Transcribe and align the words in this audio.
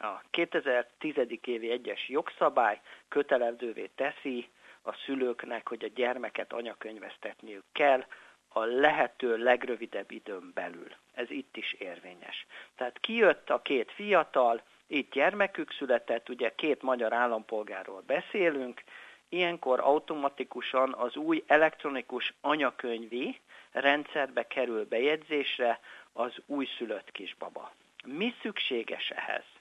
A 0.00 0.22
2010. 0.30 1.14
évi 1.44 1.70
egyes 1.70 2.08
jogszabály 2.08 2.80
kötelezővé 3.08 3.90
teszi 3.94 4.48
a 4.82 4.92
szülőknek, 4.92 5.68
hogy 5.68 5.84
a 5.84 5.90
gyermeket 5.94 6.52
anyakönyvesztetniük 6.52 7.64
kell, 7.72 8.04
a 8.48 8.64
lehető 8.64 9.36
legrövidebb 9.36 10.10
időn 10.10 10.50
belül. 10.54 10.88
Ez 11.14 11.30
itt 11.30 11.56
is 11.56 11.72
érvényes. 11.72 12.46
Tehát 12.76 12.98
kijött 13.00 13.50
a 13.50 13.62
két 13.62 13.92
fiatal, 13.92 14.62
itt 14.86 15.12
gyermekük 15.12 15.72
született, 15.72 16.28
ugye 16.28 16.54
két 16.54 16.82
magyar 16.82 17.12
állampolgárról 17.12 18.02
beszélünk, 18.06 18.82
ilyenkor 19.28 19.80
automatikusan 19.80 20.94
az 20.94 21.16
új 21.16 21.44
elektronikus 21.46 22.34
anyakönyvi 22.40 23.40
rendszerbe 23.70 24.46
kerül 24.46 24.84
bejegyzésre 24.84 25.80
az 26.12 26.32
újszülött 26.46 27.12
kisbaba. 27.12 27.72
Mi 28.04 28.34
szükséges 28.42 29.10
ehhez? 29.10 29.57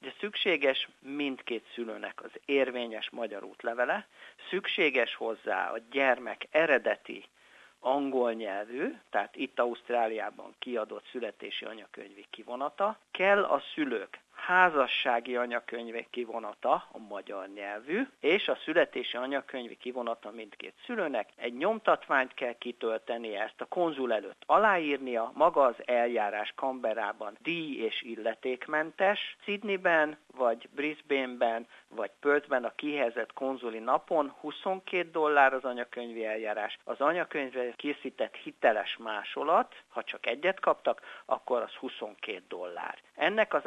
De 0.00 0.14
szükséges 0.20 0.88
mindkét 0.98 1.66
szülőnek 1.74 2.22
az 2.22 2.30
érvényes 2.44 3.10
magyar 3.10 3.44
útlevele, 3.44 4.06
szükséges 4.50 5.14
hozzá 5.14 5.70
a 5.70 5.78
gyermek 5.90 6.46
eredeti 6.50 7.24
angol 7.80 8.32
nyelvű, 8.32 8.94
tehát 9.10 9.36
itt 9.36 9.58
Ausztráliában 9.58 10.54
kiadott 10.58 11.06
születési 11.10 11.64
anyakönyvi 11.64 12.26
kivonata, 12.30 12.98
kell 13.10 13.44
a 13.44 13.62
szülők 13.74 14.18
házassági 14.36 15.36
anyakönyvi 15.36 16.06
kivonata, 16.10 16.88
a 16.92 16.98
magyar 16.98 17.48
nyelvű, 17.48 18.06
és 18.20 18.48
a 18.48 18.58
születési 18.64 19.16
anyakönyvi 19.16 19.76
kivonata 19.76 20.30
mindkét 20.30 20.74
szülőnek. 20.86 21.28
Egy 21.36 21.56
nyomtatványt 21.56 22.34
kell 22.34 22.54
kitölteni, 22.58 23.36
ezt 23.36 23.60
a 23.60 23.64
konzul 23.64 24.12
előtt 24.12 24.42
aláírnia, 24.46 25.30
maga 25.34 25.62
az 25.62 25.76
eljárás 25.84 26.52
Kamberában 26.56 27.36
díj 27.42 27.84
és 27.84 28.02
illetékmentes, 28.02 29.36
Sydneyben 29.44 30.18
vagy 30.36 30.68
Brisbaneben 30.74 31.66
vagy 31.88 32.10
Perthben 32.20 32.64
a 32.64 32.74
kihelyezett 32.74 33.32
konzuli 33.32 33.78
napon 33.78 34.34
22 34.40 35.10
dollár 35.10 35.52
az 35.52 35.64
anyakönyvi 35.64 36.24
eljárás. 36.24 36.78
Az 36.84 37.00
anyakönyvre 37.00 37.70
készített 37.76 38.34
hiteles 38.34 38.96
másolat, 38.96 39.74
ha 39.88 40.02
csak 40.02 40.26
egyet 40.26 40.60
kaptak, 40.60 41.00
akkor 41.24 41.62
az 41.62 41.72
22 41.72 42.42
dollár. 42.48 42.98
Ennek 43.14 43.54
az 43.54 43.66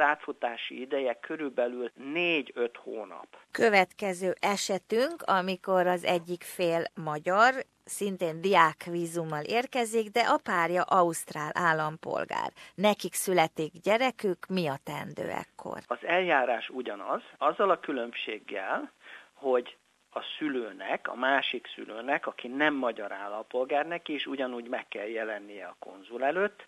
átfutási 0.59 0.81
ideje 0.81 1.13
körülbelül 1.13 1.91
4-5 2.13 2.71
hónap. 2.83 3.27
Következő 3.51 4.33
esetünk, 4.39 5.21
amikor 5.21 5.87
az 5.87 6.03
egyik 6.03 6.43
fél 6.43 6.83
magyar, 7.03 7.53
szintén 7.83 8.41
diákvízummal 8.41 9.43
érkezik, 9.43 10.09
de 10.09 10.19
a 10.19 10.39
párja 10.43 10.81
ausztrál 10.81 11.51
állampolgár. 11.53 12.51
Nekik 12.75 13.13
születik 13.13 13.71
gyerekük, 13.83 14.47
mi 14.47 14.67
a 14.67 14.77
tendő 14.83 15.29
ekkor? 15.29 15.79
Az 15.87 16.05
eljárás 16.05 16.69
ugyanaz, 16.69 17.21
azzal 17.37 17.69
a 17.69 17.79
különbséggel, 17.79 18.91
hogy 19.33 19.77
a 20.11 20.21
szülőnek, 20.37 21.07
a 21.07 21.15
másik 21.15 21.67
szülőnek, 21.75 22.27
aki 22.27 22.47
nem 22.47 22.73
magyar 22.73 23.11
állampolgár, 23.11 23.87
neki 23.87 24.13
is 24.13 24.25
ugyanúgy 24.25 24.67
meg 24.67 24.87
kell 24.87 25.07
jelennie 25.07 25.65
a 25.65 25.75
konzul 25.79 26.23
előtt, 26.23 26.67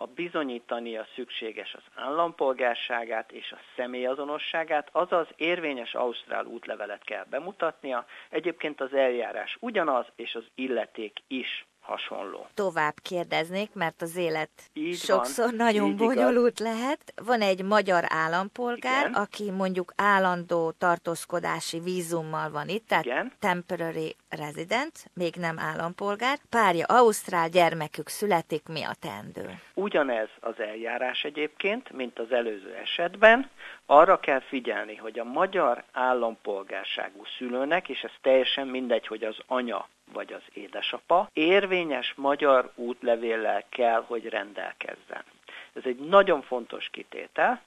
a 0.00 0.06
bizonyítania 0.06 1.06
szükséges 1.14 1.74
az 1.74 1.82
állampolgárságát 1.94 3.32
és 3.32 3.52
a 3.52 3.58
személyazonosságát, 3.76 4.88
azaz 4.92 5.26
érvényes 5.36 5.94
ausztrál 5.94 6.44
útlevelet 6.44 7.04
kell 7.04 7.24
bemutatnia. 7.24 8.06
Egyébként 8.30 8.80
az 8.80 8.92
eljárás 8.92 9.56
ugyanaz, 9.60 10.06
és 10.16 10.34
az 10.34 10.44
illeték 10.54 11.18
is 11.26 11.66
hasonló. 11.88 12.46
Tovább 12.54 12.94
kérdeznék, 13.02 13.70
mert 13.74 14.02
az 14.02 14.16
élet 14.16 14.50
így 14.72 14.96
sokszor 14.96 15.44
van, 15.44 15.54
nagyon 15.54 15.96
bonyolult 15.96 16.60
igaz. 16.60 16.72
lehet. 16.72 17.12
Van 17.24 17.40
egy 17.40 17.64
magyar 17.64 18.04
állampolgár, 18.08 19.08
Igen. 19.08 19.12
aki 19.22 19.50
mondjuk 19.50 19.92
állandó 19.96 20.70
tartózkodási 20.70 21.80
vízummal 21.80 22.50
van 22.50 22.68
itt, 22.68 22.88
tehát 22.88 23.04
Igen. 23.04 23.32
temporary 23.38 24.16
resident, 24.28 25.10
még 25.14 25.34
nem 25.34 25.58
állampolgár. 25.58 26.38
Párja 26.48 26.84
Ausztrál, 26.86 27.48
gyermekük 27.48 28.08
születik, 28.08 28.68
mi 28.68 28.82
a 28.82 28.94
tendő? 29.00 29.60
Ugyanez 29.74 30.28
az 30.40 30.60
eljárás 30.60 31.24
egyébként, 31.24 31.90
mint 31.90 32.18
az 32.18 32.32
előző 32.32 32.74
esetben. 32.74 33.50
Arra 33.86 34.20
kell 34.20 34.40
figyelni, 34.40 34.96
hogy 34.96 35.18
a 35.18 35.24
magyar 35.24 35.84
állampolgárságú 35.92 37.22
szülőnek, 37.38 37.88
és 37.88 38.00
ez 38.02 38.12
teljesen 38.22 38.66
mindegy, 38.66 39.06
hogy 39.06 39.22
az 39.22 39.36
anya 39.46 39.88
vagy 40.12 40.32
az 40.32 40.42
édesapa, 40.52 41.30
érvényes 41.32 42.12
magyar 42.16 42.72
útlevéllel 42.74 43.64
kell, 43.68 44.04
hogy 44.06 44.28
rendelkezzen. 44.28 45.24
Ez 45.72 45.82
egy 45.84 45.96
nagyon 45.98 46.42
fontos 46.42 46.88
kitétel, 46.90 47.62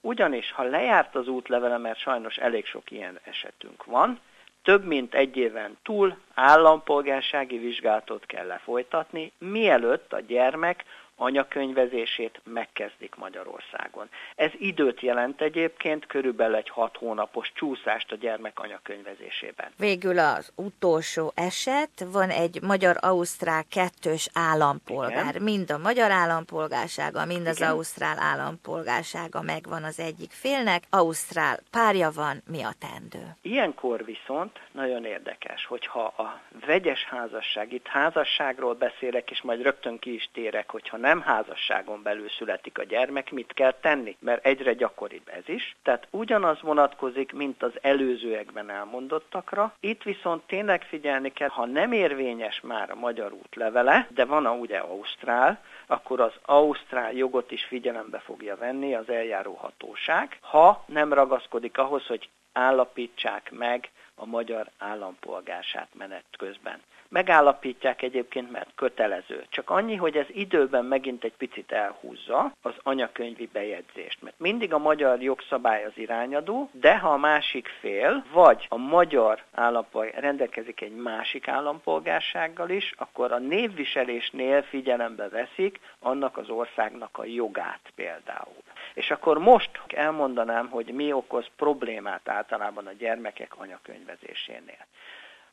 ugyanis 0.00 0.52
ha 0.52 0.62
lejárt 0.62 1.14
az 1.14 1.28
útlevele, 1.28 1.78
mert 1.78 1.98
sajnos 1.98 2.36
elég 2.36 2.66
sok 2.66 2.90
ilyen 2.90 3.20
esetünk 3.24 3.84
van, 3.84 4.20
több 4.62 4.84
mint 4.84 5.14
egy 5.14 5.36
éven 5.36 5.78
túl 5.82 6.16
állampolgársági 6.34 7.58
vizsgálatot 7.58 8.26
kell 8.26 8.46
lefolytatni, 8.46 9.32
mielőtt 9.38 10.12
a 10.12 10.20
gyermek 10.20 10.84
anyakönyvezését 11.16 12.40
megkezdik 12.44 13.14
Magyarországon. 13.14 14.08
Ez 14.34 14.50
időt 14.58 15.00
jelent 15.00 15.40
egyébként, 15.40 16.06
körülbelül 16.06 16.56
egy 16.56 16.68
hat 16.68 16.96
hónapos 16.96 17.52
csúszást 17.54 18.12
a 18.12 18.16
gyermek 18.16 18.58
anyakönyvezésében. 18.58 19.72
Végül 19.76 20.18
az 20.18 20.52
utolsó 20.54 21.32
eset, 21.34 22.04
van 22.12 22.30
egy 22.30 22.62
magyar-ausztrál 22.62 23.64
kettős 23.70 24.28
állampolgár. 24.32 25.34
Igen. 25.34 25.42
Mind 25.42 25.70
a 25.70 25.78
magyar 25.78 26.10
állampolgársága, 26.10 27.24
mind 27.24 27.46
az 27.46 27.56
Igen. 27.56 27.70
ausztrál 27.70 28.18
állampolgársága 28.18 29.42
megvan 29.42 29.84
az 29.84 30.00
egyik 30.00 30.30
félnek. 30.30 30.82
Ausztrál 30.90 31.58
párja 31.70 32.10
van, 32.14 32.42
mi 32.50 32.62
a 32.62 32.72
tendő? 32.78 33.36
Ilyenkor 33.42 34.04
viszont 34.04 34.60
nagyon 34.72 35.04
érdekes, 35.04 35.66
hogyha 35.66 36.02
a 36.02 36.40
vegyes 36.66 37.04
házasság, 37.04 37.72
itt 37.72 37.86
házasságról 37.86 38.74
beszélek, 38.74 39.30
és 39.30 39.42
majd 39.42 39.62
rögtön 39.62 39.98
ki 39.98 40.14
is 40.14 40.28
térek, 40.32 40.70
hogyha 40.70 40.96
nem 41.04 41.20
házasságon 41.20 42.02
belül 42.02 42.28
születik 42.28 42.78
a 42.78 42.84
gyermek, 42.84 43.30
mit 43.30 43.52
kell 43.52 43.72
tenni? 43.72 44.16
Mert 44.20 44.44
egyre 44.44 44.72
gyakoribb 44.72 45.28
ez 45.28 45.48
is. 45.48 45.76
Tehát 45.82 46.06
ugyanaz 46.10 46.60
vonatkozik, 46.60 47.32
mint 47.32 47.62
az 47.62 47.72
előzőekben 47.80 48.70
elmondottakra. 48.70 49.74
Itt 49.80 50.02
viszont 50.02 50.42
tényleg 50.46 50.82
figyelni 50.82 51.32
kell, 51.32 51.48
ha 51.48 51.66
nem 51.66 51.92
érvényes 51.92 52.60
már 52.60 52.90
a 52.90 52.94
magyar 52.94 53.32
útlevele, 53.32 54.06
de 54.14 54.24
van 54.24 54.46
a 54.46 54.52
ugye 54.52 54.78
Ausztrál, 54.78 55.62
akkor 55.86 56.20
az 56.20 56.32
Ausztrál 56.42 57.12
jogot 57.12 57.50
is 57.50 57.64
figyelembe 57.64 58.18
fogja 58.18 58.56
venni 58.56 58.94
az 58.94 59.08
eljáró 59.08 59.54
hatóság, 59.54 60.38
ha 60.40 60.84
nem 60.86 61.12
ragaszkodik 61.12 61.78
ahhoz, 61.78 62.06
hogy 62.06 62.28
állapítsák 62.52 63.50
meg 63.50 63.90
a 64.14 64.26
magyar 64.26 64.70
állampolgását 64.78 65.88
menet 65.98 66.24
közben. 66.38 66.80
Megállapítják 67.08 68.02
egyébként, 68.02 68.50
mert 68.50 68.70
kötelező. 68.74 69.44
Csak 69.48 69.70
annyi, 69.70 69.96
hogy 69.96 70.16
ez 70.16 70.26
időben 70.28 70.84
megint 70.84 71.24
egy 71.24 71.36
picit 71.36 71.72
elhúzza 71.72 72.52
az 72.62 72.74
anyakönyvi 72.82 73.48
bejegyzést. 73.52 74.22
Mert 74.22 74.38
mindig 74.38 74.72
a 74.72 74.78
magyar 74.78 75.22
jogszabály 75.22 75.84
az 75.84 75.92
irányadó, 75.94 76.68
de 76.72 76.98
ha 76.98 77.08
a 77.08 77.16
másik 77.16 77.68
fél, 77.80 78.24
vagy 78.32 78.66
a 78.68 78.76
magyar 78.76 79.42
állampolgár 79.52 80.22
rendelkezik 80.22 80.80
egy 80.80 80.94
másik 80.94 81.48
állampolgársággal 81.48 82.70
is, 82.70 82.94
akkor 82.96 83.32
a 83.32 83.38
névviselésnél 83.38 84.62
figyelembe 84.62 85.28
veszik 85.28 85.80
annak 85.98 86.36
az 86.36 86.48
országnak 86.48 87.18
a 87.18 87.24
jogát 87.24 87.92
például. 87.94 88.62
És 88.94 89.10
akkor 89.10 89.38
most 89.38 89.70
elmondanám, 89.86 90.68
hogy 90.68 90.86
mi 90.86 91.12
okoz 91.12 91.46
problémát 91.56 92.28
általában 92.28 92.86
a 92.86 92.92
gyermekek 92.92 93.52
anyakönyvezésénél. 93.58 94.86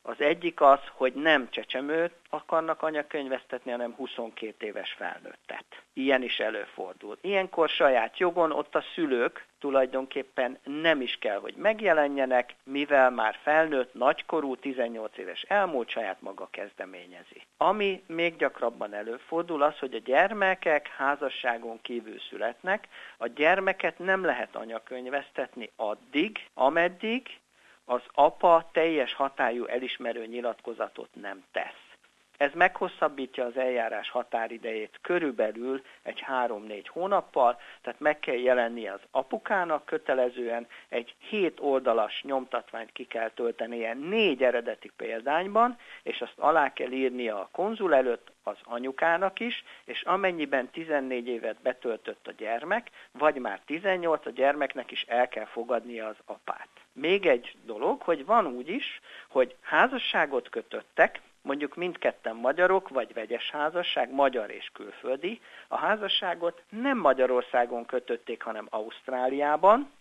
Az 0.02 0.20
egyik 0.20 0.60
az, 0.60 0.80
hogy 0.92 1.12
nem 1.14 1.50
csecsemőt 1.50 2.12
akarnak 2.30 2.82
anyakönyvesztetni, 2.82 3.70
hanem 3.70 3.94
22 3.94 4.66
éves 4.66 4.92
felnőttet. 4.92 5.64
Ilyen 5.92 6.22
is 6.22 6.38
előfordul. 6.38 7.18
Ilyenkor 7.20 7.68
saját 7.68 8.18
jogon 8.18 8.52
ott 8.52 8.74
a 8.74 8.84
szülők 8.94 9.46
tulajdonképpen 9.58 10.58
nem 10.64 11.00
is 11.00 11.16
kell, 11.20 11.38
hogy 11.38 11.54
megjelenjenek, 11.56 12.54
mivel 12.64 13.10
már 13.10 13.38
felnőtt, 13.42 13.94
nagykorú, 13.94 14.56
18 14.56 15.18
éves 15.18 15.42
elmúlt, 15.42 15.88
saját 15.88 16.20
maga 16.20 16.48
kezdeményezi. 16.50 17.42
Ami 17.56 18.02
még 18.06 18.36
gyakrabban 18.36 18.94
előfordul 18.94 19.62
az, 19.62 19.78
hogy 19.78 19.94
a 19.94 19.98
gyermekek 19.98 20.88
házasságon 20.88 21.80
kívül 21.82 22.18
születnek, 22.18 22.88
a 23.16 23.26
gyermeket 23.26 23.98
nem 23.98 24.24
lehet 24.24 24.56
anyakönyvesztetni 24.56 25.70
addig, 25.76 26.38
ameddig 26.54 27.40
az 27.84 28.02
apa 28.12 28.68
teljes 28.72 29.14
hatályú 29.14 29.64
elismerő 29.64 30.26
nyilatkozatot 30.26 31.08
nem 31.14 31.44
tesz. 31.52 31.91
Ez 32.36 32.50
meghosszabbítja 32.54 33.44
az 33.44 33.56
eljárás 33.56 34.10
határidejét 34.10 34.98
körülbelül 35.02 35.82
egy 36.02 36.24
3-4 36.46 36.84
hónappal, 36.88 37.60
tehát 37.82 38.00
meg 38.00 38.18
kell 38.18 38.34
jelennie 38.34 38.92
az 38.92 39.00
apukának 39.10 39.84
kötelezően, 39.84 40.66
egy 40.88 41.14
7 41.18 41.60
oldalas 41.60 42.22
nyomtatványt 42.22 42.92
ki 42.92 43.04
kell 43.04 43.30
töltenie 43.30 43.94
négy 43.94 44.42
eredeti 44.42 44.90
példányban, 44.96 45.78
és 46.02 46.20
azt 46.20 46.38
alá 46.38 46.72
kell 46.72 46.90
írnia 46.90 47.40
a 47.40 47.48
konzul 47.52 47.94
előtt 47.94 48.32
az 48.42 48.56
anyukának 48.64 49.40
is, 49.40 49.64
és 49.84 50.02
amennyiben 50.02 50.70
14 50.70 51.28
évet 51.28 51.62
betöltött 51.62 52.26
a 52.26 52.32
gyermek, 52.32 52.90
vagy 53.12 53.36
már 53.36 53.60
18, 53.66 54.26
a 54.26 54.30
gyermeknek 54.30 54.90
is 54.90 55.02
el 55.02 55.28
kell 55.28 55.46
fogadnia 55.46 56.06
az 56.06 56.16
apát. 56.24 56.68
Még 56.92 57.26
egy 57.26 57.56
dolog, 57.64 58.02
hogy 58.02 58.24
van 58.24 58.46
úgy 58.46 58.68
is, 58.68 59.00
hogy 59.28 59.56
házasságot 59.60 60.48
kötöttek, 60.48 61.20
mondjuk 61.42 61.74
mindketten 61.74 62.36
magyarok, 62.36 62.88
vagy 62.88 63.12
vegyes 63.14 63.50
házasság, 63.50 64.10
magyar 64.10 64.50
és 64.50 64.70
külföldi. 64.72 65.40
A 65.68 65.76
házasságot 65.76 66.62
nem 66.68 66.98
Magyarországon 66.98 67.84
kötötték, 67.86 68.42
hanem 68.42 68.66
Ausztráliában, 68.70 69.92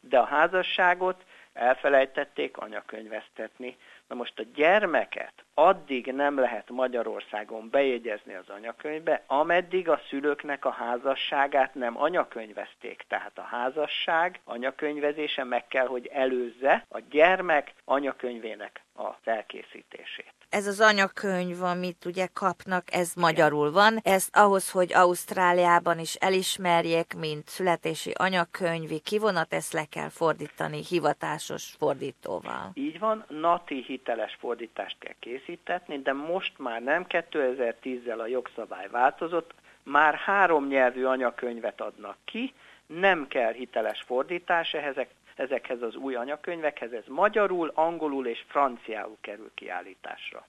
de 0.00 0.18
a 0.18 0.24
házasságot 0.24 1.24
elfelejtették 1.52 2.56
anyakönyvesztetni. 2.56 3.76
Na 4.06 4.14
most 4.14 4.38
a 4.38 4.44
gyermeket 4.54 5.32
addig 5.54 6.06
nem 6.06 6.38
lehet 6.38 6.70
Magyarországon 6.70 7.68
bejegyezni 7.70 8.34
az 8.34 8.48
anyakönyvbe, 8.48 9.22
ameddig 9.26 9.88
a 9.88 10.00
szülőknek 10.08 10.64
a 10.64 10.70
házasságát 10.70 11.74
nem 11.74 12.00
anyakönyvezték. 12.00 13.04
Tehát 13.08 13.38
a 13.38 13.42
házasság 13.42 14.40
anyakönyvezése 14.44 15.44
meg 15.44 15.66
kell, 15.66 15.86
hogy 15.86 16.06
előzze 16.06 16.84
a 16.88 17.00
gyermek 17.10 17.74
anyakönyvének 17.84 18.80
az 18.94 19.14
elkészítését 19.24 20.32
ez 20.52 20.66
az 20.66 20.80
anyakönyv, 20.80 21.62
amit 21.62 22.04
ugye 22.04 22.26
kapnak, 22.32 22.84
ez 22.94 23.12
magyarul 23.14 23.70
van. 23.70 23.98
Ez 24.02 24.28
ahhoz, 24.32 24.70
hogy 24.70 24.92
Ausztráliában 24.92 25.98
is 25.98 26.14
elismerjék, 26.14 27.14
mint 27.18 27.48
születési 27.48 28.12
anyakönyvi 28.14 28.98
kivonat, 28.98 29.52
ezt 29.52 29.72
le 29.72 29.84
kell 29.84 30.08
fordítani 30.08 30.80
hivatásos 30.88 31.74
fordítóval. 31.78 32.70
Így 32.74 32.98
van, 32.98 33.24
nati 33.28 33.82
hiteles 33.86 34.36
fordítást 34.40 34.96
kell 34.98 35.14
készítetni, 35.44 35.98
de 35.98 36.12
most 36.12 36.58
már 36.58 36.82
nem 36.82 37.06
2010-zel 37.08 38.18
a 38.18 38.26
jogszabály 38.26 38.88
változott, 38.90 39.54
már 39.82 40.14
három 40.14 40.66
nyelvű 40.66 41.04
anyakönyvet 41.04 41.80
adnak 41.80 42.16
ki, 42.24 42.52
nem 42.86 43.26
kell 43.28 43.52
hiteles 43.52 44.02
fordítás, 44.06 44.74
ehhez 44.74 44.96
ezekhez 45.36 45.82
az 45.82 45.96
új 45.96 46.14
anyakönyvekhez, 46.14 46.92
ez 46.92 47.04
magyarul, 47.06 47.70
angolul 47.74 48.26
és 48.26 48.44
franciául 48.48 49.16
kerül 49.20 49.50
kiállításra. 49.54 50.46